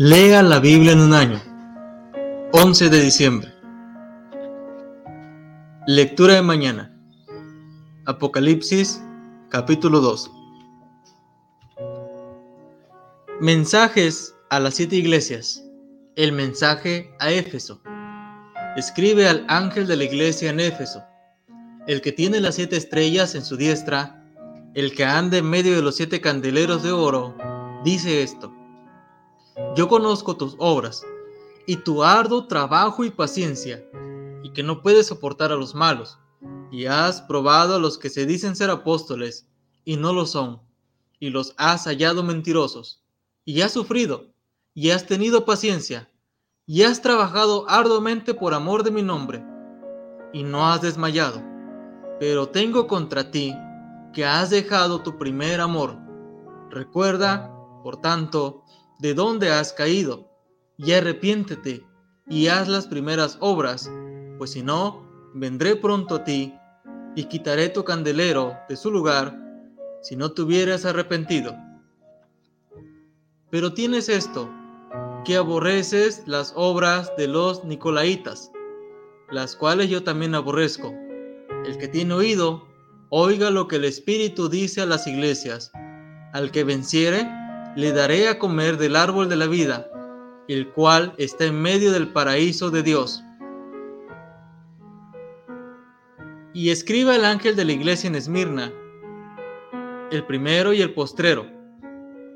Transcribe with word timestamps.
Lea 0.00 0.44
la 0.44 0.60
Biblia 0.60 0.92
en 0.92 1.00
un 1.00 1.12
año. 1.12 1.42
11 2.52 2.88
de 2.88 3.02
diciembre. 3.02 3.52
Lectura 5.88 6.34
de 6.34 6.42
mañana. 6.42 6.96
Apocalipsis 8.06 9.02
capítulo 9.48 9.98
2. 9.98 10.30
Mensajes 13.40 14.36
a 14.50 14.60
las 14.60 14.74
siete 14.74 14.94
iglesias. 14.94 15.64
El 16.14 16.30
mensaje 16.30 17.12
a 17.18 17.32
Éfeso. 17.32 17.82
Escribe 18.76 19.28
al 19.28 19.44
ángel 19.48 19.88
de 19.88 19.96
la 19.96 20.04
iglesia 20.04 20.50
en 20.50 20.60
Éfeso, 20.60 21.02
el 21.88 22.02
que 22.02 22.12
tiene 22.12 22.38
las 22.38 22.54
siete 22.54 22.76
estrellas 22.76 23.34
en 23.34 23.44
su 23.44 23.56
diestra, 23.56 24.24
el 24.74 24.94
que 24.94 25.04
anda 25.04 25.38
en 25.38 25.50
medio 25.50 25.74
de 25.74 25.82
los 25.82 25.96
siete 25.96 26.20
candeleros 26.20 26.84
de 26.84 26.92
oro, 26.92 27.36
dice 27.82 28.22
esto. 28.22 28.57
Yo 29.74 29.88
conozco 29.88 30.36
tus 30.36 30.54
obras 30.58 31.04
y 31.66 31.76
tu 31.76 32.02
arduo 32.02 32.46
trabajo 32.46 33.04
y 33.04 33.10
paciencia, 33.10 33.84
y 34.42 34.52
que 34.52 34.62
no 34.62 34.82
puedes 34.82 35.06
soportar 35.06 35.52
a 35.52 35.56
los 35.56 35.74
malos, 35.74 36.18
y 36.70 36.86
has 36.86 37.20
probado 37.22 37.76
a 37.76 37.78
los 37.78 37.98
que 37.98 38.10
se 38.10 38.26
dicen 38.26 38.56
ser 38.56 38.70
apóstoles 38.70 39.46
y 39.84 39.96
no 39.96 40.12
lo 40.12 40.26
son, 40.26 40.60
y 41.20 41.30
los 41.30 41.54
has 41.56 41.84
hallado 41.84 42.22
mentirosos, 42.22 43.02
y 43.44 43.60
has 43.62 43.72
sufrido, 43.72 44.26
y 44.74 44.90
has 44.90 45.06
tenido 45.06 45.44
paciencia, 45.44 46.10
y 46.66 46.82
has 46.82 47.02
trabajado 47.02 47.68
arduamente 47.68 48.34
por 48.34 48.54
amor 48.54 48.82
de 48.82 48.90
mi 48.90 49.02
nombre, 49.02 49.44
y 50.32 50.42
no 50.42 50.70
has 50.70 50.82
desmayado. 50.82 51.42
Pero 52.20 52.48
tengo 52.48 52.86
contra 52.86 53.30
ti 53.30 53.54
que 54.12 54.24
has 54.24 54.50
dejado 54.50 55.02
tu 55.02 55.18
primer 55.18 55.60
amor. 55.60 55.96
Recuerda, 56.70 57.50
por 57.82 58.00
tanto, 58.00 58.64
de 58.98 59.14
dónde 59.14 59.50
has 59.50 59.72
caído, 59.72 60.28
y 60.76 60.92
arrepiéntete 60.92 61.84
y 62.28 62.48
haz 62.48 62.68
las 62.68 62.86
primeras 62.86 63.38
obras, 63.40 63.90
pues 64.38 64.52
si 64.52 64.62
no, 64.62 65.06
vendré 65.34 65.76
pronto 65.76 66.16
a 66.16 66.24
ti 66.24 66.54
y 67.14 67.24
quitaré 67.24 67.68
tu 67.68 67.84
candelero 67.84 68.56
de 68.68 68.76
su 68.76 68.90
lugar 68.90 69.36
si 70.02 70.14
no 70.16 70.32
te 70.32 70.42
hubieras 70.42 70.84
arrepentido. 70.84 71.56
Pero 73.50 73.72
tienes 73.72 74.08
esto, 74.08 74.50
que 75.24 75.36
aborreces 75.36 76.22
las 76.26 76.52
obras 76.54 77.12
de 77.16 77.28
los 77.28 77.64
Nicolaitas, 77.64 78.50
las 79.30 79.56
cuales 79.56 79.90
yo 79.90 80.02
también 80.02 80.34
aborrezco. 80.34 80.92
El 81.66 81.76
que 81.78 81.88
tiene 81.88 82.14
oído, 82.14 82.66
oiga 83.10 83.50
lo 83.50 83.68
que 83.68 83.76
el 83.76 83.84
Espíritu 83.84 84.48
dice 84.48 84.82
a 84.82 84.86
las 84.86 85.06
iglesias. 85.06 85.72
Al 86.32 86.50
que 86.50 86.62
venciere, 86.64 87.28
le 87.76 87.92
daré 87.92 88.28
a 88.28 88.38
comer 88.38 88.76
del 88.76 88.96
árbol 88.96 89.28
de 89.28 89.36
la 89.36 89.46
vida, 89.46 89.90
el 90.48 90.68
cual 90.70 91.14
está 91.18 91.44
en 91.44 91.60
medio 91.60 91.92
del 91.92 92.12
paraíso 92.12 92.70
de 92.70 92.82
Dios. 92.82 93.22
Y 96.54 96.70
escriba 96.70 97.14
el 97.14 97.24
ángel 97.24 97.54
de 97.54 97.64
la 97.64 97.72
iglesia 97.72 98.08
en 98.08 98.16
Esmirna, 98.16 98.72
el 100.10 100.24
primero 100.24 100.72
y 100.72 100.80
el 100.80 100.94
postrero, 100.94 101.46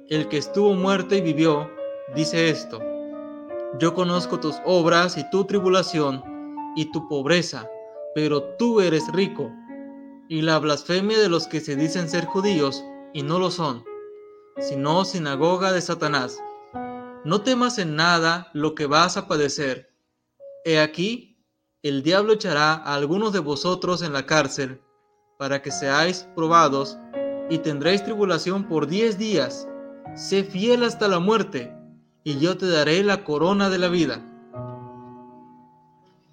el 0.08 0.28
que 0.28 0.38
estuvo 0.38 0.74
muerto 0.74 1.14
y 1.14 1.22
vivió, 1.22 1.70
dice 2.14 2.50
esto, 2.50 2.80
yo 3.78 3.94
conozco 3.94 4.38
tus 4.38 4.56
obras 4.64 5.16
y 5.16 5.28
tu 5.30 5.44
tribulación 5.44 6.22
y 6.76 6.90
tu 6.92 7.08
pobreza, 7.08 7.68
pero 8.14 8.42
tú 8.58 8.80
eres 8.80 9.10
rico, 9.12 9.50
y 10.28 10.42
la 10.42 10.58
blasfemia 10.58 11.18
de 11.18 11.30
los 11.30 11.46
que 11.46 11.60
se 11.60 11.74
dicen 11.74 12.08
ser 12.08 12.26
judíos 12.26 12.84
y 13.14 13.22
no 13.22 13.38
lo 13.38 13.50
son 13.50 13.84
sino 14.58 15.04
sinagoga 15.04 15.72
de 15.72 15.80
Satanás. 15.80 16.38
No 17.24 17.42
temas 17.42 17.78
en 17.78 17.96
nada 17.96 18.50
lo 18.52 18.74
que 18.74 18.86
vas 18.86 19.16
a 19.16 19.28
padecer. 19.28 19.92
He 20.64 20.80
aquí, 20.80 21.38
el 21.82 22.02
diablo 22.02 22.34
echará 22.34 22.74
a 22.74 22.94
algunos 22.94 23.32
de 23.32 23.38
vosotros 23.40 24.02
en 24.02 24.12
la 24.12 24.26
cárcel, 24.26 24.80
para 25.38 25.62
que 25.62 25.70
seáis 25.70 26.28
probados, 26.34 26.98
y 27.50 27.58
tendréis 27.58 28.04
tribulación 28.04 28.68
por 28.68 28.86
diez 28.86 29.18
días. 29.18 29.68
Sé 30.14 30.44
fiel 30.44 30.84
hasta 30.84 31.08
la 31.08 31.18
muerte, 31.18 31.74
y 32.24 32.38
yo 32.38 32.56
te 32.56 32.68
daré 32.68 33.02
la 33.02 33.24
corona 33.24 33.68
de 33.68 33.78
la 33.78 33.88
vida. 33.88 34.24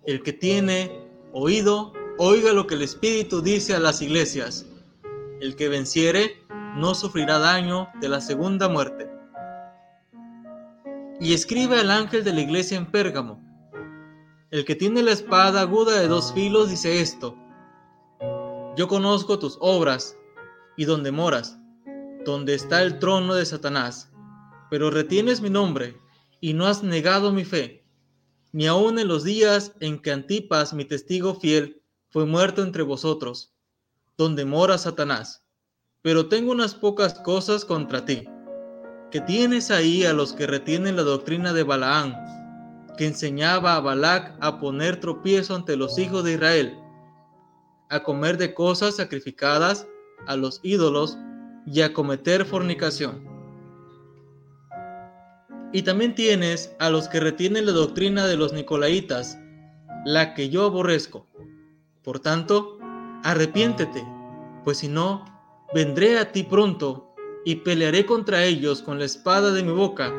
El 0.06 0.24
que 0.24 0.34
tiene 0.34 1.07
oído, 1.34 1.94
oiga 2.18 2.53
lo 2.53 2.68
que 2.68 2.75
el 2.75 2.81
Espíritu 2.81 3.41
dice 3.41 3.75
a 3.75 3.80
las 3.80 4.01
iglesias. 4.01 4.66
El 5.40 5.56
que 5.56 5.69
venciere, 5.69 6.44
no 6.75 6.96
sufrirá 6.96 7.40
daño 7.40 7.90
de 8.00 8.09
la 8.09 8.22
segunda 8.22 8.69
muerte. 8.69 9.09
Y 11.19 11.34
escribe 11.34 11.80
al 11.80 11.91
ángel 11.91 12.24
de 12.24 12.34
la 12.34 12.41
iglesia 12.41 12.78
en 12.78 12.85
Pérgamo. 12.85 13.41
El 14.52 14.66
que 14.66 14.75
tiene 14.75 15.03
la 15.03 15.12
espada 15.12 15.62
aguda 15.62 16.00
de 16.00 16.07
dos 16.07 16.34
filos 16.34 16.69
dice 16.69 17.02
esto. 17.02 17.38
Yo 18.75 18.88
conozco 18.88 19.38
tus 19.40 19.57
obras 19.59 20.16
y 20.78 20.85
donde 20.85 21.12
moras, 21.12 21.59
donde 22.25 22.56
está 22.56 22.81
el 22.81 23.00
trono 23.00 23.34
de 23.36 23.46
Satanás, 23.46 24.12
pero 24.69 24.90
retienes 24.90 25.41
mi 25.41 25.50
nombre 25.50 26.00
y 26.40 26.53
no 26.53 26.68
has 26.68 26.84
negado 26.84 27.34
mi 27.34 27.44
fe, 27.44 27.86
ni 28.51 28.68
aun 28.68 28.97
en 28.97 29.07
los 29.07 29.24
días 29.24 29.74
en 29.81 30.01
que 30.01 30.12
Antipas, 30.12 30.74
mi 30.74 30.86
testigo 30.86 31.36
fiel, 31.36 31.81
fue 32.09 32.25
muerto 32.25 32.63
entre 32.63 32.84
vosotros, 32.84 33.53
donde 34.18 34.46
mora 34.46 34.78
Satanás. 34.78 35.46
Pero 36.02 36.28
tengo 36.28 36.52
unas 36.52 36.76
pocas 36.76 37.14
cosas 37.16 37.66
contra 37.66 38.06
ti, 38.06 38.28
que 39.12 39.20
tienes 39.22 39.70
ahí 39.70 40.06
a 40.06 40.14
los 40.14 40.34
que 40.34 40.48
retienen 40.48 40.96
la 40.96 41.04
doctrina 41.04 41.52
de 41.52 41.64
Balaán, 41.64 42.16
que 42.98 43.08
enseñaba 43.08 43.76
a 43.76 43.82
Balac 43.82 44.36
a 44.40 44.60
poner 44.60 45.00
tropiezo 45.00 45.56
ante 45.56 45.76
los 45.76 45.98
hijos 45.98 46.24
de 46.24 46.34
Israel, 46.34 46.78
a 47.90 48.04
comer 48.04 48.38
de 48.38 48.54
cosas 48.54 48.98
sacrificadas 48.98 49.88
a 50.28 50.36
los 50.36 50.60
ídolos 50.64 51.18
y 51.66 51.82
a 51.82 51.94
cometer 51.94 52.46
fornicación. 52.46 53.28
Y 55.72 55.84
también 55.84 56.16
tienes 56.16 56.76
a 56.80 56.90
los 56.90 57.08
que 57.08 57.20
retienen 57.20 57.66
la 57.66 57.72
doctrina 57.74 58.26
de 58.26 58.38
los 58.38 58.54
Nicolaitas, 58.54 59.38
la 60.06 60.34
que 60.34 60.50
yo 60.50 60.66
aborrezco. 60.66 61.28
Por 62.04 62.20
tanto, 62.20 62.80
arrepiéntete, 63.24 64.04
pues 64.64 64.80
si 64.80 64.88
no, 64.88 65.26
Vendré 65.72 66.18
a 66.18 66.31
ti 66.31 66.41
pronto 66.41 67.13
y 67.46 67.57
pelearé 67.57 68.03
contra 68.03 68.44
ellos 68.44 68.81
con 68.81 68.97
la 68.97 69.06
espada 69.06 69.52
de 69.52 69.62
mi 69.62 69.72
boca. 69.72 70.12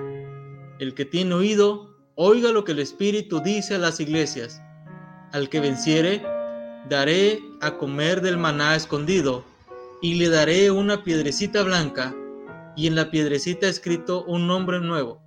El 0.78 0.94
que 0.94 1.04
tiene 1.04 1.34
oído, 1.34 1.90
oiga 2.14 2.52
lo 2.52 2.62
que 2.62 2.70
el 2.70 2.78
Espíritu 2.78 3.40
dice 3.40 3.74
a 3.74 3.78
las 3.78 3.98
iglesias. 3.98 4.62
Al 5.32 5.48
que 5.48 5.58
venciere, 5.58 6.22
daré 6.88 7.42
a 7.60 7.78
comer 7.78 8.20
del 8.20 8.38
maná 8.38 8.76
escondido, 8.76 9.44
y 10.00 10.14
le 10.14 10.28
daré 10.28 10.70
una 10.70 11.02
piedrecita 11.02 11.64
blanca, 11.64 12.14
y 12.76 12.86
en 12.86 12.94
la 12.94 13.10
piedrecita 13.10 13.66
escrito 13.66 14.22
un 14.24 14.46
nombre 14.46 14.78
nuevo, 14.78 15.20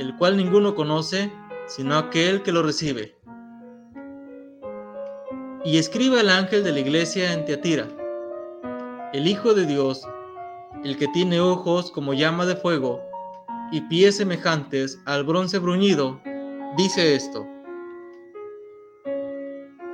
el 0.00 0.14
cual 0.16 0.36
ninguno 0.36 0.74
conoce, 0.74 1.32
sino 1.66 1.96
aquel 1.96 2.42
que 2.42 2.52
lo 2.52 2.62
recibe. 2.62 3.16
Y 5.64 5.78
escribe 5.78 6.20
al 6.20 6.28
ángel 6.28 6.62
de 6.62 6.72
la 6.72 6.80
iglesia 6.80 7.32
en 7.32 7.46
Teatira 7.46 7.88
el 9.14 9.28
Hijo 9.28 9.54
de 9.54 9.64
Dios, 9.64 10.02
el 10.82 10.98
que 10.98 11.06
tiene 11.06 11.38
ojos 11.38 11.92
como 11.92 12.14
llama 12.14 12.46
de 12.46 12.56
fuego 12.56 13.00
y 13.70 13.80
pies 13.82 14.16
semejantes 14.16 14.98
al 15.06 15.22
bronce 15.22 15.60
bruñido, 15.60 16.20
dice 16.76 17.14
esto. 17.14 17.46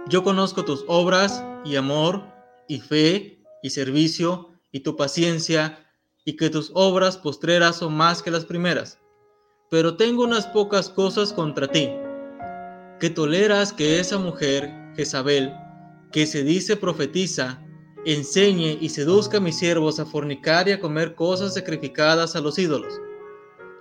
Yo 0.08 0.24
conozco 0.24 0.64
tus 0.64 0.86
obras 0.88 1.44
y 1.66 1.76
amor 1.76 2.22
y 2.66 2.80
fe 2.80 3.44
y 3.62 3.68
servicio 3.68 4.52
y 4.72 4.80
tu 4.80 4.96
paciencia 4.96 5.86
y 6.24 6.38
que 6.38 6.48
tus 6.48 6.70
obras 6.72 7.18
postreras 7.18 7.76
son 7.76 7.92
más 7.92 8.22
que 8.22 8.30
las 8.30 8.46
primeras. 8.46 9.00
Pero 9.70 9.98
tengo 9.98 10.24
unas 10.24 10.46
pocas 10.46 10.88
cosas 10.88 11.34
contra 11.34 11.68
ti, 11.68 11.90
que 12.98 13.10
toleras 13.10 13.74
que 13.74 14.00
esa 14.00 14.16
mujer, 14.16 14.72
Jezabel, 14.96 15.52
que 16.10 16.24
se 16.24 16.42
dice 16.42 16.74
profetiza, 16.78 17.62
enseñe 18.04 18.78
y 18.80 18.88
seduzca 18.88 19.38
a 19.38 19.40
mis 19.40 19.58
siervos 19.58 20.00
a 20.00 20.06
fornicar 20.06 20.68
y 20.68 20.72
a 20.72 20.80
comer 20.80 21.14
cosas 21.14 21.54
sacrificadas 21.54 22.34
a 22.34 22.40
los 22.40 22.58
ídolos. 22.58 23.00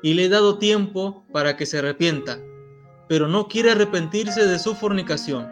Y 0.01 0.13
le 0.13 0.25
he 0.25 0.30
dado 0.30 0.57
tiempo 0.57 1.25
para 1.31 1.56
que 1.56 1.66
se 1.66 1.80
arrepienta, 1.80 2.39
pero 3.07 3.27
no 3.27 3.48
quiere 3.48 3.71
arrepentirse 3.71 4.45
de 4.45 4.60
su 4.60 4.75
fornicación. 4.75 5.50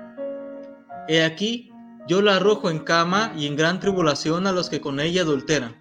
He 1.07 1.23
aquí, 1.23 1.71
yo 2.07 2.21
la 2.21 2.37
arrojo 2.37 2.69
en 2.69 2.79
cama 2.79 3.33
y 3.35 3.47
en 3.47 3.55
gran 3.55 3.79
tribulación 3.79 4.47
a 4.47 4.51
los 4.51 4.69
que 4.69 4.81
con 4.81 4.99
ella 4.99 5.21
adulteran, 5.21 5.75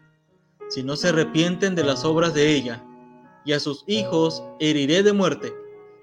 si 0.69 0.83
no 0.83 0.97
se 0.97 1.09
arrepienten 1.09 1.75
de 1.75 1.85
las 1.85 2.05
obras 2.05 2.35
de 2.35 2.55
ella, 2.55 2.85
y 3.45 3.53
a 3.53 3.61
sus 3.61 3.85
hijos 3.87 4.43
heriré 4.59 5.03
de 5.03 5.13
muerte, 5.13 5.53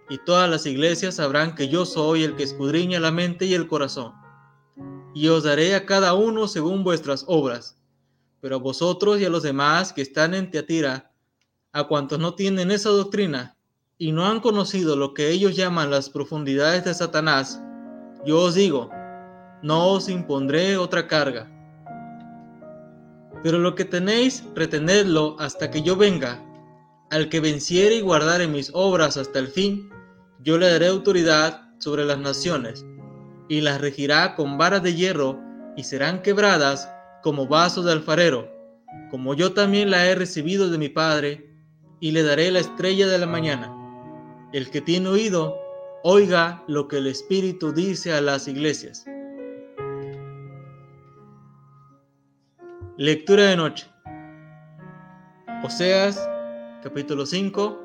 y 0.09 0.18
todas 0.19 0.50
las 0.50 0.65
iglesias 0.65 1.15
sabrán 1.15 1.56
que 1.56 1.68
yo 1.68 1.86
soy 1.86 2.24
el 2.24 2.36
que 2.36 2.44
escudriña 2.44 3.00
la 3.00 3.12
mente 3.12 3.45
y 3.45 3.53
el 3.53 3.68
corazón 3.68 4.13
y 5.13 5.27
os 5.27 5.44
daré 5.44 5.75
a 5.75 5.86
cada 5.86 6.13
uno 6.13 6.48
según 6.48 6.83
vuestras 6.83 7.25
obras. 7.27 7.77
Pero 8.42 8.56
a 8.56 8.60
vosotros 8.60 9.19
y 9.19 9.25
a 9.25 9.30
los 9.30 9.44
demás 9.44 9.94
que 9.94 10.01
están 10.01 10.33
en 10.33 10.51
Teatira, 10.51 11.12
a 11.71 11.86
cuantos 11.86 12.19
no 12.19 12.36
tienen 12.36 12.71
esa 12.71 12.89
doctrina, 12.89 13.56
y 13.98 14.12
no 14.12 14.25
han 14.25 14.39
conocido 14.39 14.95
lo 14.95 15.13
que 15.13 15.30
ellos 15.30 15.56
llaman 15.56 15.92
las 15.92 16.10
profundidades 16.10 16.83
de 16.83 16.94
Satanás, 16.94 17.62
yo 18.25 18.39
os 18.39 18.56
digo, 18.56 18.89
no 19.62 19.89
os 19.92 20.10
impondré 20.10 20.77
otra 20.77 21.07
carga. 21.07 21.50
Pero 23.44 23.60
lo 23.60 23.75
que 23.75 23.86
tenéis, 23.86 24.44
retenedlo 24.56 25.36
hasta 25.39 25.69
que 25.69 25.81
yo 25.81 25.95
venga. 25.95 26.44
Al 27.12 27.30
que 27.30 27.39
venciere 27.39 27.95
y 27.95 28.01
guardare 28.01 28.48
mis 28.48 28.71
obras 28.74 29.18
hasta 29.18 29.39
el 29.39 29.48
fin, 29.48 29.89
yo 30.39 30.57
le 30.57 30.69
daré 30.69 30.88
autoridad 30.88 31.62
sobre 31.80 32.06
las 32.06 32.18
naciones, 32.18 32.86
y 33.53 33.61
las 33.61 33.79
regirá 33.79 34.33
con 34.33 34.57
varas 34.57 34.81
de 34.81 34.95
hierro, 34.95 35.39
y 35.75 35.83
serán 35.83 36.23
quebradas 36.23 36.91
como 37.21 37.47
vasos 37.47 37.85
de 37.85 37.91
alfarero, 37.91 38.51
como 39.11 39.35
yo 39.35 39.53
también 39.53 39.91
la 39.91 40.07
he 40.07 40.15
recibido 40.15 40.71
de 40.71 40.79
mi 40.79 40.89
Padre, 40.89 41.51
y 42.00 42.11
le 42.11 42.23
daré 42.23 42.50
la 42.50 42.59
estrella 42.59 43.07
de 43.07 43.19
la 43.19 43.27
mañana. 43.27 43.71
El 44.53 44.71
que 44.71 44.81
tiene 44.81 45.07
oído, 45.07 45.55
oiga 46.03 46.63
lo 46.67 46.88
que 46.88 46.97
el 46.97 47.05
Espíritu 47.05 47.71
dice 47.71 48.11
a 48.13 48.21
las 48.21 48.47
iglesias. 48.47 49.05
Lectura 52.97 53.44
de 53.44 53.55
noche. 53.55 53.88
Oseas 55.63 56.27
capítulo 56.81 57.27
5, 57.27 57.79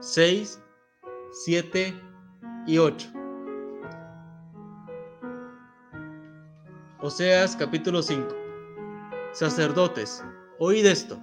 6, 0.00 0.62
7 1.44 1.94
y 2.66 2.78
8. 2.78 3.15
Oseas 7.06 7.54
capítulo 7.54 8.02
5. 8.02 8.34
Sacerdotes, 9.30 10.24
oíd 10.58 10.84
esto 10.86 11.22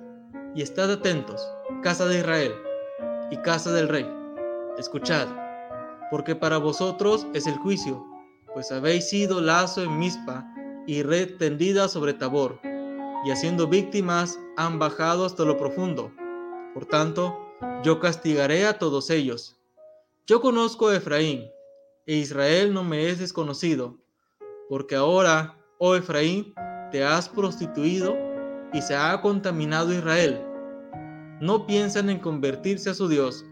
y 0.55 0.61
estad 0.61 0.89
atentos, 0.89 1.45
casa 1.81 2.05
de 2.05 2.19
Israel 2.19 2.53
y 3.29 3.35
casa 3.39 3.73
del 3.73 3.89
rey. 3.89 4.09
Escuchad, 4.77 5.27
porque 6.09 6.37
para 6.37 6.57
vosotros 6.57 7.27
es 7.33 7.47
el 7.47 7.57
juicio, 7.57 8.01
pues 8.53 8.71
habéis 8.71 9.09
sido 9.09 9.41
lazo 9.41 9.83
en 9.83 9.99
Mispa 9.99 10.49
y 10.87 11.03
red 11.03 11.35
tendida 11.35 11.89
sobre 11.89 12.13
Tabor 12.13 12.61
y 13.25 13.31
haciendo 13.31 13.67
víctimas 13.67 14.39
han 14.55 14.79
bajado 14.79 15.25
hasta 15.25 15.43
lo 15.43 15.57
profundo. 15.57 16.13
Por 16.73 16.85
tanto, 16.85 17.37
yo 17.83 17.99
castigaré 17.99 18.65
a 18.65 18.79
todos 18.79 19.09
ellos. 19.09 19.57
Yo 20.27 20.39
conozco 20.39 20.87
a 20.87 20.95
Efraín, 20.95 21.51
e 22.05 22.15
Israel 22.15 22.73
no 22.73 22.85
me 22.85 23.09
es 23.09 23.19
desconocido, 23.19 23.97
porque 24.69 24.95
ahora, 24.95 25.57
oh 25.85 25.95
Efraín, 25.95 26.53
te 26.91 27.03
has 27.03 27.27
prostituido 27.27 28.15
y 28.71 28.81
se 28.81 28.95
ha 28.95 29.19
contaminado 29.19 29.91
Israel. 29.91 30.41
No 31.41 31.67
piensan 31.67 32.09
en 32.09 32.19
convertirse 32.19 32.91
a 32.91 32.93
su 32.93 33.09
Dios, 33.09 33.43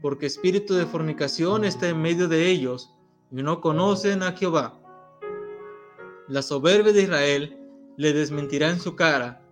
porque 0.00 0.26
espíritu 0.26 0.74
de 0.74 0.86
fornicación 0.86 1.64
está 1.64 1.88
en 1.88 2.00
medio 2.00 2.28
de 2.28 2.46
ellos, 2.46 2.94
y 3.32 3.42
no 3.42 3.60
conocen 3.60 4.22
a 4.22 4.30
Jehová. 4.30 4.78
La 6.28 6.42
soberbia 6.42 6.92
de 6.92 7.02
Israel 7.02 7.58
le 7.96 8.12
desmentirá 8.12 8.70
en 8.70 8.78
su 8.78 8.94
cara. 8.94 9.42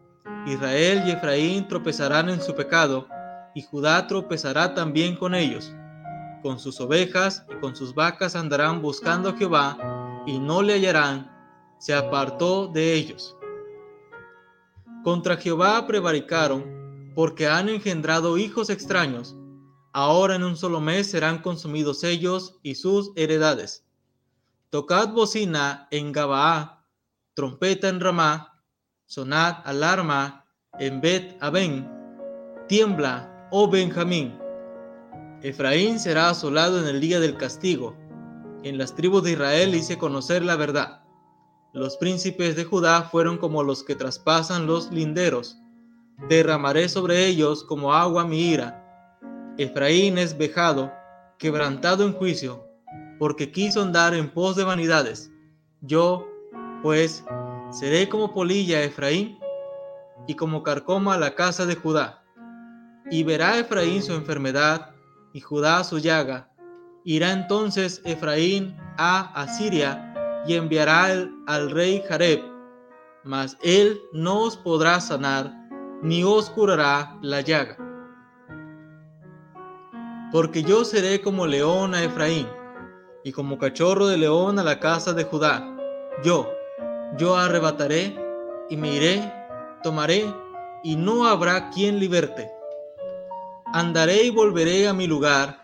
Israel 0.47 1.03
y 1.09 1.11
Efraín 1.11 1.67
tropezarán 1.67 2.29
en 2.29 2.41
su 2.41 2.55
pecado, 2.55 3.09
y 3.57 3.63
Judá 3.63 4.07
tropezará 4.07 4.75
también 4.75 5.17
con 5.17 5.35
ellos. 5.35 5.75
Con 6.45 6.61
sus 6.61 6.81
ovejas 6.81 7.45
y 7.51 7.57
con 7.57 7.75
sus 7.75 7.97
vacas 7.97 8.37
andarán 8.37 8.81
buscando 8.81 9.31
a 9.31 9.37
Jehová, 9.37 10.23
y 10.25 10.39
no 10.39 10.63
le 10.63 10.75
hallarán, 10.75 11.38
se 11.79 11.95
apartó 11.95 12.69
de 12.69 12.95
ellos. 12.95 13.37
Contra 15.05 15.37
Jehová 15.37 15.87
prevaricaron, 15.87 17.13
porque 17.15 17.49
han 17.49 17.69
engendrado 17.69 18.39
hijos 18.39 18.71
extraños. 18.71 19.37
Ahora 19.93 20.37
en 20.37 20.45
un 20.45 20.57
solo 20.57 20.81
mes 20.81 21.11
serán 21.11 21.43
consumidos 21.43 22.05
ellos 22.05 22.59
y 22.63 22.75
sus 22.75 23.13
heredades. 23.17 23.85
Tocad 24.71 25.09
bocina 25.13 25.89
en 25.91 26.13
Gabaá 26.13 26.79
trompeta 27.39 27.89
en 27.89 28.01
Ramá, 28.01 28.61
sonad 29.07 29.59
alarma 29.65 30.45
en 30.81 31.01
Bet 31.01 31.37
Aben, 31.41 31.89
tiembla, 32.67 33.47
oh 33.53 33.71
Benjamín. 33.71 34.37
Efraín 35.43 36.01
será 36.01 36.31
asolado 36.31 36.81
en 36.81 36.89
el 36.89 37.01
día 37.01 37.21
del 37.21 37.37
castigo. 37.37 37.97
En 38.65 38.77
las 38.77 38.93
tribus 38.97 39.23
de 39.23 39.31
Israel 39.31 39.73
hice 39.77 39.99
conocer 39.99 40.45
la 40.45 40.57
verdad. 40.57 41.05
Los 41.79 41.97
príncipes 41.97 42.57
de 42.57 42.65
Judá 42.65 43.05
fueron 43.05 43.39
como 43.39 43.63
los 43.63 43.85
que 43.85 43.95
traspasan 43.95 44.67
los 44.67 44.91
linderos. 44.91 45.61
Derramaré 46.29 46.89
sobre 46.89 47.27
ellos 47.27 47.63
como 47.63 47.95
agua 47.95 48.25
mi 48.25 48.51
ira. 48.51 48.85
Efraín 49.59 50.19
es 50.19 50.37
vejado, 50.37 50.93
quebrantado 51.39 52.05
en 52.05 52.15
juicio, 52.15 52.67
porque 53.21 53.53
quiso 53.53 53.81
andar 53.81 54.13
en 54.13 54.29
pos 54.29 54.57
de 54.57 54.65
vanidades. 54.65 55.31
Yo, 55.81 56.27
pues 56.83 57.23
seré 57.71 58.09
como 58.09 58.35
polilla 58.35 58.83
Efraín 58.83 59.39
y 60.27 60.35
como 60.35 60.65
carcoma 60.65 61.15
a 61.15 61.19
la 61.19 61.37
casa 61.37 61.65
de 61.65 61.77
Judá. 61.77 62.25
Y 63.09 63.23
verá 63.23 63.57
Efraín 63.57 64.03
su 64.03 64.15
enfermedad 64.15 64.97
y 65.33 65.39
Judá 65.39 65.85
su 65.85 66.01
llaga. 66.01 66.51
Irá 67.05 67.31
entonces 67.31 68.03
Efraín 68.05 68.77
a 68.97 69.33
Asiria 69.41 70.08
y 70.49 70.55
enviará 70.55 71.29
al 71.47 71.71
rey 71.71 72.03
Jareb, 72.09 72.41
mas 73.23 73.59
él 73.63 74.01
no 74.15 74.45
os 74.45 74.57
podrá 74.57 74.99
sanar 74.99 75.53
ni 76.03 76.25
os 76.25 76.49
curará 76.49 77.19
la 77.21 77.43
llaga. 77.43 77.77
Porque 80.33 80.63
yo 80.63 80.87
seré 80.87 81.21
como 81.21 81.47
león 81.47 81.95
a 81.95 82.03
Efraín 82.03 82.49
y 83.25 83.33
como 83.33 83.59
cachorro 83.59 84.07
de 84.07 84.17
león 84.17 84.59
a 84.59 84.63
la 84.63 84.81
casa 84.81 85.13
de 85.13 85.25
Judá. 85.25 85.63
Yo, 86.25 86.51
yo 87.19 87.37
arrebataré 87.37 88.17
y 88.71 88.77
me 88.79 88.95
iré, 88.95 89.33
tomaré, 89.83 90.25
y 90.83 90.97
no 90.97 91.27
habrá 91.27 91.69
quien 91.69 91.99
liberte. 91.99 92.51
Andaré 93.75 94.23
y 94.23 94.31
volveré 94.31 94.89
a 94.89 94.95
mi 94.95 95.07
lugar 95.07 95.63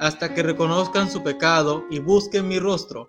hasta 0.00 0.34
que 0.34 0.42
reconozcan 0.42 1.08
su 1.08 1.22
pecado 1.22 1.84
y 1.88 2.00
busquen 2.00 2.48
mi 2.48 2.58
rostro. 2.58 3.06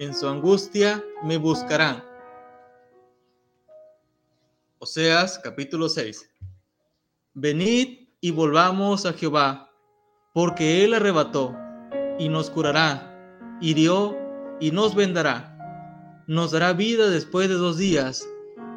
En 0.00 0.14
su 0.14 0.26
angustia 0.26 1.04
me 1.22 1.36
buscarán. 1.36 2.02
Oseas 4.80 5.38
capítulo 5.38 5.88
6. 5.88 6.28
Venid 7.34 8.08
y 8.20 8.32
volvamos 8.32 9.06
a 9.06 9.12
Jehová, 9.12 9.70
porque 10.34 10.84
Él 10.84 10.94
arrebató 10.94 11.54
y 12.18 12.28
nos 12.28 12.50
curará, 12.50 13.56
hirió 13.60 14.16
y 14.58 14.72
nos 14.72 14.96
vendará 14.96 15.50
nos 16.30 16.52
dará 16.52 16.74
vida 16.74 17.10
después 17.10 17.48
de 17.48 17.56
dos 17.56 17.76
días. 17.76 18.24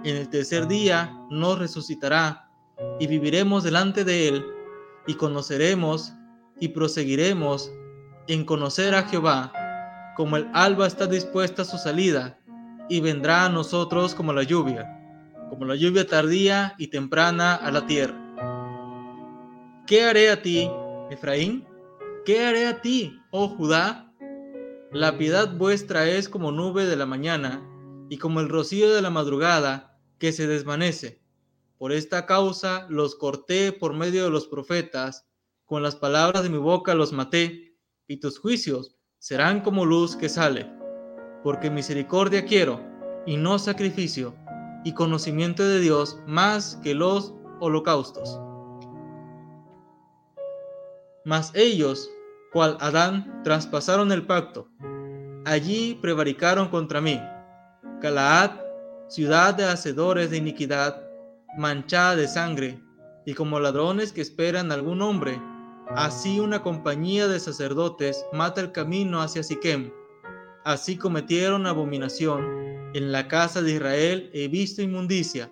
En 0.03 0.17
el 0.17 0.27
tercer 0.27 0.67
día 0.67 1.15
nos 1.29 1.59
resucitará 1.59 2.49
y 2.99 3.05
viviremos 3.05 3.63
delante 3.63 4.03
de 4.03 4.27
Él 4.27 4.45
y 5.05 5.13
conoceremos 5.13 6.13
y 6.59 6.69
proseguiremos 6.69 7.71
en 8.27 8.43
conocer 8.43 8.95
a 8.95 9.03
Jehová, 9.03 9.53
como 10.15 10.37
el 10.37 10.49
alba 10.53 10.87
está 10.87 11.07
dispuesta 11.07 11.63
a 11.63 11.65
su 11.65 11.77
salida 11.77 12.39
y 12.89 12.99
vendrá 12.99 13.45
a 13.45 13.49
nosotros 13.49 14.13
como 14.13 14.33
la 14.33 14.43
lluvia, 14.43 14.85
como 15.49 15.65
la 15.65 15.75
lluvia 15.75 16.05
tardía 16.07 16.75
y 16.77 16.87
temprana 16.87 17.55
a 17.55 17.71
la 17.71 17.85
tierra. 17.85 18.19
¿Qué 19.87 20.03
haré 20.03 20.29
a 20.29 20.41
ti, 20.41 20.69
Efraín? 21.09 21.65
¿Qué 22.25 22.45
haré 22.45 22.67
a 22.67 22.81
ti, 22.81 23.19
oh 23.31 23.49
Judá? 23.49 24.13
La 24.91 25.17
piedad 25.17 25.57
vuestra 25.57 26.07
es 26.07 26.29
como 26.29 26.51
nube 26.51 26.85
de 26.85 26.95
la 26.95 27.05
mañana 27.05 27.67
y 28.09 28.17
como 28.17 28.39
el 28.39 28.49
rocío 28.49 28.93
de 28.93 29.01
la 29.01 29.09
madrugada 29.09 29.99
que 30.19 30.31
se 30.31 30.47
desvanece. 30.47 31.21
Por 31.77 31.91
esta 31.91 32.25
causa 32.25 32.85
los 32.89 33.15
corté 33.15 33.73
por 33.73 33.93
medio 33.93 34.23
de 34.23 34.29
los 34.29 34.47
profetas, 34.47 35.27
con 35.65 35.83
las 35.83 35.95
palabras 35.95 36.43
de 36.43 36.49
mi 36.49 36.59
boca 36.59 36.93
los 36.93 37.11
maté, 37.11 37.75
y 38.07 38.17
tus 38.17 38.37
juicios 38.37 38.95
serán 39.23 39.61
como 39.61 39.85
luz 39.85 40.17
que 40.17 40.27
sale. 40.27 40.69
Porque 41.43 41.69
misericordia 41.69 42.43
quiero, 42.43 42.81
y 43.25 43.37
no 43.37 43.57
sacrificio, 43.57 44.35
y 44.83 44.93
conocimiento 44.93 45.63
de 45.63 45.79
Dios 45.79 46.19
más 46.27 46.77
que 46.83 46.93
los 46.93 47.33
holocaustos. 47.61 48.37
Mas 51.23 51.53
ellos 51.55 52.11
cual 52.51 52.75
Adán, 52.81 53.41
traspasaron 53.45 54.11
el 54.11 54.25
pacto. 54.27 54.67
Allí 55.45 55.97
prevaricaron 56.01 56.67
contra 56.67 56.99
mí. 56.99 57.17
Calaad, 58.01 58.51
ciudad 59.07 59.53
de 59.53 59.63
hacedores 59.63 60.31
de 60.31 60.37
iniquidad, 60.37 61.01
manchada 61.57 62.17
de 62.17 62.27
sangre, 62.27 62.83
y 63.25 63.33
como 63.35 63.61
ladrones 63.61 64.11
que 64.11 64.19
esperan 64.19 64.73
algún 64.73 65.01
hombre, 65.01 65.39
así 65.89 66.39
una 66.39 66.61
compañía 66.61 67.27
de 67.27 67.39
sacerdotes 67.39 68.25
mata 68.33 68.61
el 68.61 68.71
camino 68.71 69.21
hacia 69.21 69.43
Siquem. 69.43 69.91
Así 70.63 70.97
cometieron 70.97 71.67
abominación. 71.67 72.63
En 72.93 73.11
la 73.11 73.27
casa 73.27 73.61
de 73.61 73.73
Israel 73.73 74.29
he 74.33 74.47
visto 74.47 74.81
inmundicia. 74.81 75.51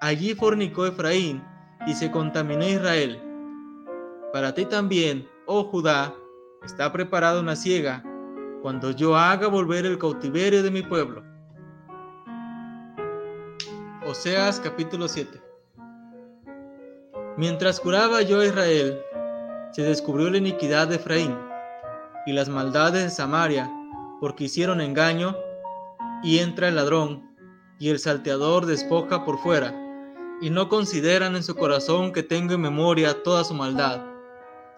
Allí 0.00 0.34
fornicó 0.34 0.86
Efraín 0.86 1.42
y 1.86 1.94
se 1.94 2.10
contaminó 2.10 2.66
Israel. 2.66 3.22
Para 4.32 4.52
ti 4.52 4.64
también, 4.64 5.28
oh 5.46 5.64
Judá, 5.64 6.14
está 6.64 6.92
preparada 6.92 7.40
una 7.40 7.56
ciega 7.56 8.02
cuando 8.62 8.90
yo 8.90 9.16
haga 9.16 9.46
volver 9.46 9.86
el 9.86 9.98
cautiverio 9.98 10.62
de 10.62 10.70
mi 10.70 10.82
pueblo. 10.82 11.22
Oseas 14.04 14.60
capítulo 14.60 15.08
7 15.08 15.46
Mientras 17.36 17.80
curaba 17.80 18.22
yo 18.22 18.40
a 18.40 18.46
Israel, 18.46 18.98
se 19.72 19.82
descubrió 19.82 20.30
la 20.30 20.38
iniquidad 20.38 20.88
de 20.88 20.96
Efraín 20.96 21.36
y 22.26 22.32
las 22.32 22.48
maldades 22.48 23.04
de 23.04 23.10
Samaria, 23.10 23.70
porque 24.20 24.44
hicieron 24.44 24.80
engaño, 24.80 25.36
y 26.22 26.38
entra 26.38 26.68
el 26.68 26.76
ladrón, 26.76 27.30
y 27.78 27.90
el 27.90 27.98
salteador 27.98 28.66
despoja 28.66 29.24
por 29.24 29.38
fuera, 29.38 29.74
y 30.40 30.50
no 30.50 30.68
consideran 30.68 31.36
en 31.36 31.42
su 31.42 31.54
corazón 31.54 32.12
que 32.12 32.22
tengo 32.22 32.54
en 32.54 32.60
memoria 32.62 33.22
toda 33.22 33.44
su 33.44 33.54
maldad. 33.54 34.02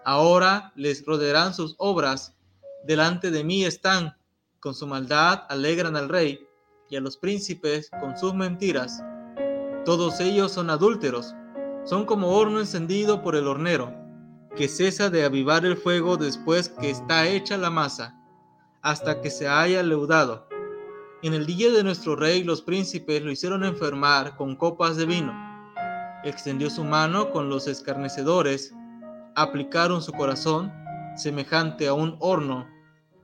Ahora 0.05 0.71
les 0.75 1.05
rodearán 1.05 1.53
sus 1.53 1.75
obras, 1.77 2.35
delante 2.83 3.31
de 3.31 3.43
mí 3.43 3.65
están, 3.65 4.15
con 4.59 4.75
su 4.75 4.85
maldad 4.85 5.43
alegran 5.49 5.95
al 5.95 6.09
rey, 6.09 6.45
y 6.89 6.95
a 6.95 7.01
los 7.01 7.17
príncipes 7.17 7.89
con 7.99 8.17
sus 8.17 8.33
mentiras. 8.33 9.03
Todos 9.85 10.19
ellos 10.19 10.51
son 10.51 10.69
adúlteros, 10.69 11.33
son 11.85 12.05
como 12.05 12.29
horno 12.35 12.59
encendido 12.59 13.21
por 13.21 13.35
el 13.35 13.47
hornero, 13.47 13.93
que 14.59 14.67
cesa 14.67 15.09
de 15.09 15.23
avivar 15.23 15.65
el 15.65 15.77
fuego 15.77 16.17
después 16.17 16.67
que 16.67 16.89
está 16.89 17.25
hecha 17.25 17.57
la 17.57 17.69
masa, 17.69 18.19
hasta 18.81 19.21
que 19.21 19.29
se 19.29 19.47
haya 19.47 19.81
leudado. 19.83 20.49
En 21.21 21.33
el 21.33 21.45
día 21.45 21.71
de 21.71 21.81
nuestro 21.81 22.17
rey 22.17 22.43
los 22.43 22.61
príncipes 22.61 23.23
lo 23.23 23.31
hicieron 23.31 23.63
enfermar 23.63 24.35
con 24.35 24.57
copas 24.57 24.97
de 24.97 25.05
vino. 25.05 25.31
Extendió 26.25 26.69
su 26.69 26.83
mano 26.83 27.31
con 27.31 27.47
los 27.47 27.67
escarnecedores, 27.67 28.73
aplicaron 29.33 30.01
su 30.01 30.11
corazón, 30.11 30.73
semejante 31.15 31.87
a 31.87 31.93
un 31.93 32.17
horno, 32.19 32.67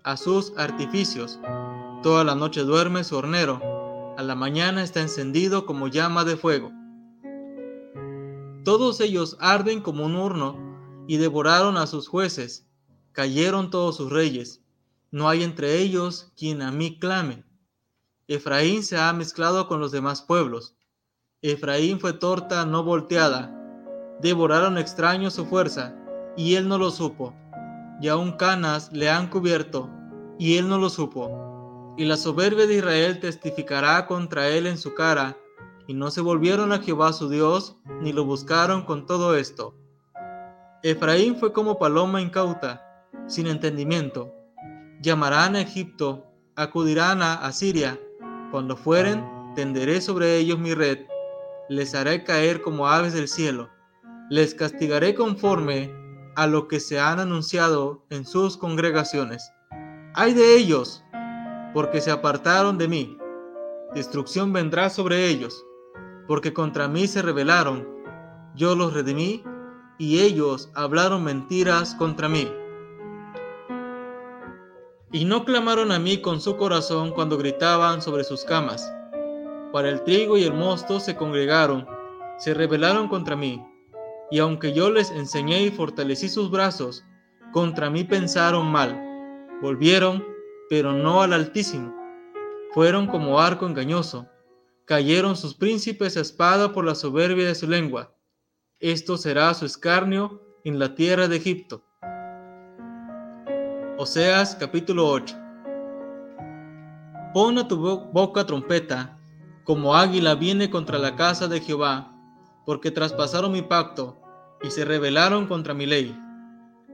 a 0.05 0.15
sus 0.15 0.53
artificios. 0.55 1.41
Toda 2.01 2.23
la 2.23 2.35
noche 2.35 2.61
duerme 2.61 3.03
su 3.03 3.17
hornero, 3.17 4.15
a 4.17 4.23
la 4.23 4.35
mañana 4.35 4.83
está 4.83 5.01
encendido 5.01 5.65
como 5.65 5.89
llama 5.89 6.23
de 6.23 6.37
fuego. 6.37 6.71
Todos 8.63 9.01
ellos 9.01 9.35
arden 9.41 9.81
como 9.81 10.05
un 10.05 10.15
horno 10.15 10.64
y 11.07 11.17
devoraron 11.17 11.77
a 11.77 11.87
sus 11.87 12.07
jueces. 12.07 12.67
Cayeron 13.11 13.69
todos 13.69 13.97
sus 13.97 14.11
reyes. 14.11 14.61
No 15.11 15.29
hay 15.29 15.43
entre 15.43 15.79
ellos 15.79 16.31
quien 16.35 16.61
a 16.61 16.71
mí 16.71 16.99
clame. 16.99 17.43
Efraín 18.27 18.83
se 18.83 18.97
ha 18.97 19.13
mezclado 19.13 19.67
con 19.67 19.79
los 19.79 19.91
demás 19.91 20.21
pueblos. 20.21 20.75
Efraín 21.41 21.99
fue 21.99 22.13
torta 22.13 22.65
no 22.65 22.83
volteada. 22.83 23.51
Devoraron 24.19 24.77
extraños 24.77 25.33
su 25.33 25.45
fuerza, 25.45 25.95
y 26.35 26.55
él 26.55 26.67
no 26.67 26.77
lo 26.77 26.89
supo. 26.89 27.35
Y 28.01 28.07
aún 28.07 28.33
canas 28.33 28.91
le 28.91 29.09
han 29.09 29.29
cubierto, 29.29 29.89
y 30.39 30.57
él 30.57 30.67
no 30.67 30.79
lo 30.79 30.89
supo. 30.89 31.93
Y 31.97 32.05
la 32.05 32.17
soberbia 32.17 32.65
de 32.67 32.77
Israel 32.77 33.19
testificará 33.19 34.07
contra 34.07 34.49
él 34.49 34.65
en 34.67 34.77
su 34.77 34.95
cara, 34.95 35.37
y 35.87 35.93
no 35.93 36.09
se 36.09 36.21
volvieron 36.21 36.73
a 36.73 36.79
Jehová 36.79 37.13
su 37.13 37.29
Dios, 37.29 37.77
ni 38.01 38.11
lo 38.11 38.25
buscaron 38.25 38.83
con 38.83 39.05
todo 39.05 39.35
esto. 39.35 39.75
Efraín 40.87 41.35
fue 41.35 41.51
como 41.51 41.79
paloma 41.79 42.21
incauta, 42.21 42.85
sin 43.25 43.47
entendimiento. 43.47 44.31
Llamarán 45.01 45.55
a 45.55 45.61
Egipto, 45.61 46.27
acudirán 46.55 47.23
a 47.23 47.33
Asiria. 47.33 47.99
Cuando 48.51 48.77
fueren, 48.77 49.25
tenderé 49.55 49.99
sobre 49.99 50.37
ellos 50.37 50.59
mi 50.59 50.75
red, 50.75 50.99
les 51.69 51.95
haré 51.95 52.23
caer 52.23 52.61
como 52.61 52.87
aves 52.87 53.13
del 53.13 53.27
cielo, 53.27 53.71
les 54.29 54.53
castigaré 54.53 55.15
conforme 55.15 55.91
a 56.35 56.45
lo 56.45 56.67
que 56.67 56.79
se 56.79 56.99
han 56.99 57.19
anunciado 57.19 58.05
en 58.11 58.23
sus 58.23 58.55
congregaciones. 58.55 59.51
Ay 60.13 60.35
de 60.35 60.55
ellos, 60.55 61.03
porque 61.73 61.99
se 61.99 62.11
apartaron 62.11 62.77
de 62.77 62.87
mí. 62.87 63.17
Destrucción 63.95 64.53
vendrá 64.53 64.91
sobre 64.91 65.29
ellos 65.29 65.65
porque 66.27 66.53
contra 66.53 66.87
mí 66.87 67.07
se 67.07 67.21
rebelaron, 67.21 67.87
yo 68.55 68.75
los 68.75 68.93
redimí, 68.93 69.43
y 69.97 70.19
ellos 70.19 70.69
hablaron 70.73 71.23
mentiras 71.23 71.95
contra 71.95 72.29
mí. 72.29 72.51
Y 75.11 75.25
no 75.25 75.45
clamaron 75.45 75.91
a 75.91 75.99
mí 75.99 76.21
con 76.21 76.41
su 76.41 76.57
corazón 76.57 77.11
cuando 77.11 77.37
gritaban 77.37 78.01
sobre 78.01 78.23
sus 78.23 78.43
camas. 78.43 78.91
Para 79.71 79.89
el 79.89 80.03
trigo 80.03 80.37
y 80.37 80.43
el 80.43 80.53
mosto 80.53 80.99
se 80.99 81.15
congregaron, 81.15 81.87
se 82.37 82.53
rebelaron 82.53 83.07
contra 83.07 83.35
mí, 83.35 83.65
y 84.31 84.39
aunque 84.39 84.73
yo 84.73 84.89
les 84.89 85.11
enseñé 85.11 85.63
y 85.63 85.71
fortalecí 85.71 86.29
sus 86.29 86.51
brazos, 86.51 87.03
contra 87.53 87.89
mí 87.89 88.03
pensaron 88.03 88.71
mal. 88.71 89.01
Volvieron, 89.61 90.25
pero 90.69 90.91
no 90.91 91.21
al 91.21 91.33
Altísimo. 91.33 91.95
Fueron 92.73 93.07
como 93.07 93.39
arco 93.39 93.65
engañoso 93.65 94.27
Cayeron 94.85 95.35
sus 95.35 95.55
príncipes 95.55 96.15
a 96.15 96.21
espada 96.21 96.71
por 96.71 96.85
la 96.85 96.93
soberbia 96.93 97.47
de 97.47 97.55
su 97.55 97.67
lengua. 97.67 98.14
Esto 98.87 99.17
será 99.17 99.51
su 99.55 99.65
escarnio 99.65 100.43
en 100.63 100.77
la 100.77 100.93
tierra 100.93 101.27
de 101.27 101.37
Egipto. 101.37 101.83
Oseas 103.97 104.55
capítulo 104.59 105.09
8 105.09 105.35
Pon 107.33 107.57
a 107.57 107.67
tu 107.67 107.77
boca 107.79 108.45
trompeta, 108.45 109.17
como 109.63 109.95
águila 109.95 110.35
viene 110.35 110.69
contra 110.69 110.99
la 110.99 111.15
casa 111.15 111.47
de 111.47 111.61
Jehová, 111.61 112.15
porque 112.67 112.91
traspasaron 112.91 113.53
mi 113.53 113.63
pacto 113.63 114.21
y 114.61 114.69
se 114.69 114.85
rebelaron 114.85 115.47
contra 115.47 115.73
mi 115.73 115.87
ley. 115.87 116.15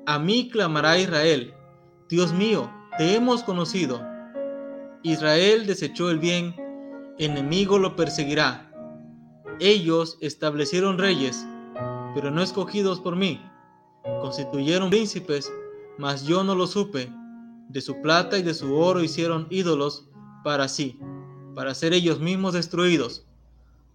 A 0.05 0.17
mí 0.17 0.47
clamará 0.47 0.97
Israel, 0.97 1.53
Dios 2.07 2.31
mío, 2.31 2.71
te 2.97 3.15
hemos 3.15 3.43
conocido. 3.43 4.01
Israel 5.03 5.65
desechó 5.65 6.09
el 6.09 6.19
bien 6.19 6.55
enemigo 7.17 7.77
lo 7.77 7.97
perseguirá. 7.97 8.71
Ellos 9.59 10.17
establecieron 10.21 10.97
reyes, 10.97 11.45
pero 12.13 12.31
no 12.31 12.41
escogidos 12.41 12.99
por 12.99 13.15
mí. 13.15 13.41
Constituyeron 14.21 14.89
príncipes, 14.89 15.51
mas 15.97 16.23
yo 16.23 16.43
no 16.43 16.55
lo 16.55 16.67
supe. 16.67 17.11
De 17.69 17.81
su 17.81 18.01
plata 18.01 18.37
y 18.37 18.41
de 18.41 18.53
su 18.53 18.75
oro 18.75 19.01
hicieron 19.01 19.47
ídolos 19.49 20.09
para 20.43 20.67
sí, 20.67 20.99
para 21.55 21.73
ser 21.75 21.93
ellos 21.93 22.19
mismos 22.19 22.53
destruidos. 22.53 23.25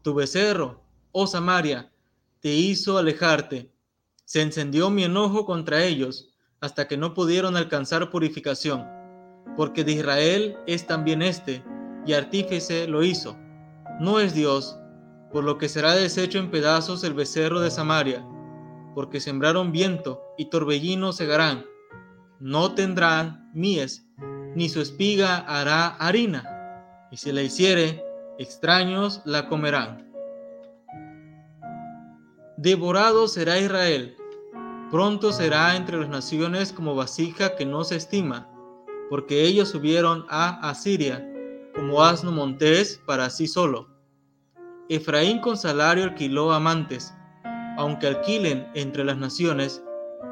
Tu 0.02 0.14
becerro, 0.14 0.82
oh 1.12 1.26
Samaria, 1.26 1.92
te 2.40 2.54
hizo 2.54 2.96
alejarte. 2.96 3.72
Se 4.24 4.40
encendió 4.40 4.90
mi 4.90 5.04
enojo 5.04 5.44
contra 5.44 5.84
ellos 5.84 6.30
hasta 6.60 6.88
que 6.88 6.96
no 6.96 7.14
pudieron 7.14 7.56
alcanzar 7.56 8.10
purificación, 8.10 8.86
porque 9.56 9.84
de 9.84 9.92
Israel 9.92 10.56
es 10.66 10.86
también 10.86 11.22
este, 11.22 11.62
y 12.06 12.12
artífice 12.12 12.86
lo 12.86 13.02
hizo. 13.02 13.36
No 14.00 14.20
es 14.20 14.34
Dios, 14.34 14.78
por 15.36 15.44
lo 15.44 15.58
que 15.58 15.68
será 15.68 15.94
deshecho 15.94 16.38
en 16.38 16.50
pedazos 16.50 17.04
el 17.04 17.12
becerro 17.12 17.60
de 17.60 17.70
Samaria, 17.70 18.26
porque 18.94 19.20
sembraron 19.20 19.70
viento 19.70 20.22
y 20.38 20.46
torbellino 20.46 21.12
segarán. 21.12 21.66
No 22.40 22.74
tendrán 22.74 23.50
mies, 23.52 24.08
ni 24.54 24.70
su 24.70 24.80
espiga 24.80 25.40
hará 25.40 25.88
harina, 25.88 27.06
y 27.10 27.18
si 27.18 27.32
la 27.32 27.42
hiciere, 27.42 28.02
extraños 28.38 29.20
la 29.26 29.46
comerán. 29.46 30.10
Devorado 32.56 33.28
será 33.28 33.58
Israel, 33.58 34.16
pronto 34.90 35.34
será 35.34 35.76
entre 35.76 35.98
las 35.98 36.08
naciones 36.08 36.72
como 36.72 36.94
vasija 36.94 37.56
que 37.56 37.66
no 37.66 37.84
se 37.84 37.96
estima, 37.96 38.48
porque 39.10 39.42
ellos 39.42 39.68
subieron 39.68 40.24
a 40.30 40.66
Asiria 40.66 41.30
como 41.74 42.02
asno 42.02 42.32
montés 42.32 42.98
para 43.04 43.28
sí 43.28 43.46
solo. 43.46 43.95
Efraín 44.88 45.40
con 45.40 45.56
salario 45.56 46.04
alquiló 46.04 46.52
amantes, 46.52 47.12
aunque 47.76 48.06
alquilen 48.06 48.68
entre 48.74 49.04
las 49.04 49.18
naciones, 49.18 49.82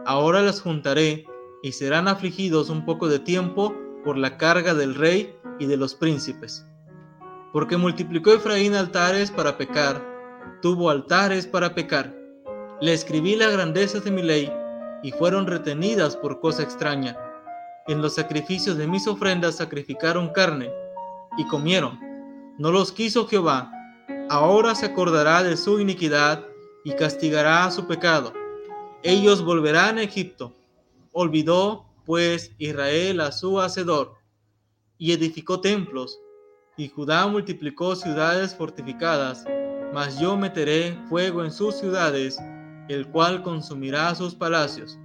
ahora 0.06 0.42
las 0.42 0.60
juntaré 0.60 1.26
y 1.62 1.72
serán 1.72 2.06
afligidos 2.06 2.70
un 2.70 2.84
poco 2.84 3.08
de 3.08 3.18
tiempo 3.18 3.74
por 4.04 4.16
la 4.16 4.36
carga 4.36 4.74
del 4.74 4.94
rey 4.94 5.34
y 5.58 5.66
de 5.66 5.76
los 5.76 5.94
príncipes. 5.94 6.64
Porque 7.52 7.76
multiplicó 7.76 8.32
Efraín 8.32 8.74
altares 8.74 9.30
para 9.30 9.56
pecar, 9.56 10.00
tuvo 10.62 10.90
altares 10.90 11.46
para 11.46 11.74
pecar. 11.74 12.14
Le 12.80 12.92
escribí 12.92 13.34
las 13.34 13.52
grandezas 13.52 14.04
de 14.04 14.10
mi 14.10 14.22
ley 14.22 14.52
y 15.02 15.10
fueron 15.12 15.46
retenidas 15.46 16.16
por 16.16 16.40
cosa 16.40 16.62
extraña. 16.62 17.16
En 17.88 18.00
los 18.00 18.14
sacrificios 18.14 18.76
de 18.76 18.86
mis 18.86 19.06
ofrendas 19.08 19.56
sacrificaron 19.56 20.30
carne 20.30 20.70
y 21.38 21.46
comieron. 21.48 21.98
No 22.56 22.70
los 22.70 22.92
quiso 22.92 23.26
Jehová. 23.26 23.70
Ahora 24.30 24.74
se 24.74 24.86
acordará 24.86 25.42
de 25.42 25.56
su 25.56 25.80
iniquidad 25.80 26.46
y 26.82 26.92
castigará 26.92 27.70
su 27.70 27.86
pecado. 27.86 28.32
Ellos 29.02 29.44
volverán 29.44 29.98
a 29.98 30.02
Egipto. 30.02 30.54
Olvidó 31.12 31.84
pues 32.06 32.52
Israel 32.58 33.20
a 33.20 33.32
su 33.32 33.60
hacedor 33.60 34.14
y 34.98 35.12
edificó 35.12 35.60
templos, 35.60 36.18
y 36.76 36.88
Judá 36.88 37.26
multiplicó 37.26 37.94
ciudades 37.96 38.54
fortificadas, 38.54 39.44
mas 39.92 40.18
yo 40.18 40.36
meteré 40.36 40.98
fuego 41.08 41.44
en 41.44 41.52
sus 41.52 41.74
ciudades, 41.76 42.38
el 42.88 43.06
cual 43.08 43.42
consumirá 43.42 44.14
sus 44.14 44.34
palacios. 44.34 44.98